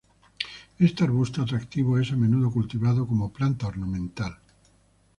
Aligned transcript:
Este 0.79 1.03
arbusto 1.03 1.43
atractivo 1.43 1.99
es 1.99 2.11
a 2.11 2.15
menudo 2.15 2.49
cultivado 2.49 3.05
como 3.05 3.31
planta 3.31 3.67
ornamental. 3.67 4.35